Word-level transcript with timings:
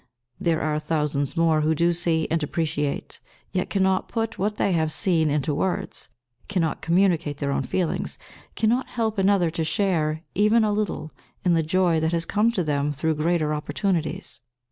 There 0.39 0.61
are 0.61 0.79
thousands 0.79 1.37
more 1.37 1.61
who 1.61 1.75
do 1.75 1.93
see 1.93 2.27
and 2.31 2.41
appreciate, 2.41 3.19
yet 3.51 3.69
cannot 3.69 4.07
put 4.07 4.39
what 4.39 4.55
they 4.55 4.71
have 4.71 4.91
seen 4.91 5.29
into 5.29 5.53
words; 5.53 6.09
cannot 6.49 6.81
communicate 6.81 7.37
their 7.37 7.51
own 7.51 7.61
feelings, 7.61 8.17
cannot 8.55 8.87
help 8.87 9.19
another 9.19 9.51
to 9.51 9.63
share, 9.63 10.23
even 10.33 10.63
a 10.63 10.71
little, 10.73 11.11
in 11.45 11.53
the 11.53 11.61
joy 11.61 11.99
that 11.99 12.13
has 12.13 12.25
come 12.25 12.51
to 12.53 12.63
them 12.63 12.91
through 12.91 13.13
greater 13.13 13.53
opportunities. 13.53 14.41